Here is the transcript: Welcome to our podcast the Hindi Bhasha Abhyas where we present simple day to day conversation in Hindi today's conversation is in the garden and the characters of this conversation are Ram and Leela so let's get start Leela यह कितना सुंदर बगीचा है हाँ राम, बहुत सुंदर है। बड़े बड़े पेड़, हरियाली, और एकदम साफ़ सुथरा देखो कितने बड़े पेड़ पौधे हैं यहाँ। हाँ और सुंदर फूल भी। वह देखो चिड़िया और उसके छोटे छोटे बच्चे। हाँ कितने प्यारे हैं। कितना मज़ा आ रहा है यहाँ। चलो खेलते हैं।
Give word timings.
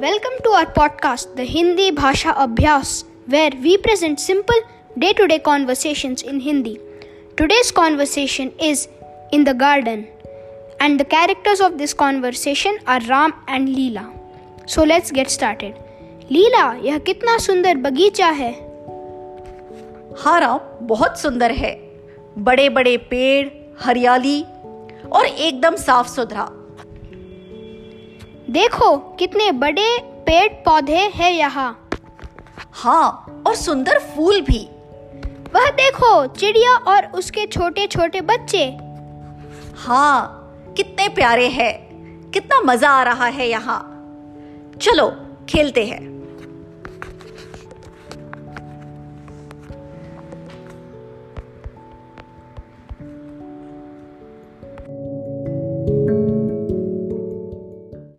Welcome 0.00 0.38
to 0.44 0.50
our 0.50 0.64
podcast 0.64 1.28
the 1.36 1.40
Hindi 1.40 1.90
Bhasha 1.90 2.30
Abhyas 2.30 3.04
where 3.28 3.56
we 3.56 3.76
present 3.76 4.18
simple 4.18 4.60
day 4.98 5.12
to 5.12 5.26
day 5.26 5.38
conversation 5.38 6.16
in 6.24 6.40
Hindi 6.40 6.78
today's 7.38 7.70
conversation 7.70 8.50
is 8.60 8.88
in 9.32 9.44
the 9.44 9.48
garden 9.48 10.04
and 10.82 11.00
the 11.00 11.02
characters 11.02 11.60
of 11.60 11.72
this 11.72 11.94
conversation 11.94 12.78
are 12.88 13.02
Ram 13.02 13.32
and 13.50 13.68
Leela 13.68 14.04
so 14.66 14.84
let's 14.84 15.12
get 15.12 15.28
start 15.28 15.62
Leela 16.30 16.74
यह 16.82 16.98
कितना 16.98 17.38
सुंदर 17.38 17.76
बगीचा 17.76 18.28
है 18.28 18.52
हाँ 20.18 20.40
राम, 20.40 20.60
बहुत 20.82 21.18
सुंदर 21.18 21.50
है। 21.50 21.74
बड़े 22.38 22.68
बड़े 22.68 22.96
पेड़, 22.96 23.48
हरियाली, 23.80 24.44
और 25.12 25.26
एकदम 25.26 25.76
साफ़ 25.76 26.08
सुथरा 26.08 26.59
देखो 28.50 28.96
कितने 29.18 29.50
बड़े 29.52 29.86
पेड़ 30.26 30.52
पौधे 30.64 31.00
हैं 31.14 31.30
यहाँ। 31.30 31.68
हाँ 32.72 33.42
और 33.46 33.54
सुंदर 33.54 33.98
फूल 34.06 34.40
भी। 34.40 34.62
वह 35.54 35.70
देखो 35.70 36.10
चिड़िया 36.26 36.74
और 36.92 37.06
उसके 37.14 37.46
छोटे 37.46 37.86
छोटे 37.86 38.20
बच्चे। 38.20 38.64
हाँ 39.76 40.74
कितने 40.76 41.08
प्यारे 41.08 41.48
हैं। 41.48 41.72
कितना 42.30 42.60
मज़ा 42.62 42.90
आ 42.90 43.02
रहा 43.02 43.26
है 43.26 43.48
यहाँ। 43.48 43.80
चलो 44.82 45.10
खेलते 45.48 45.84
हैं। 45.84 46.08